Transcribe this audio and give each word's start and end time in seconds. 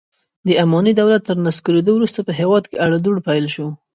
د 0.47 0.49
اماني 0.63 0.91
دولت 0.99 1.21
تر 1.27 1.37
نسکورېدو 1.45 1.91
وروسته 1.95 2.19
په 2.27 2.31
هېواد 2.39 2.63
کې 2.69 2.81
اړو 2.85 2.97
دوړ 3.05 3.17
پیل 3.27 3.45
شو. 3.53 3.67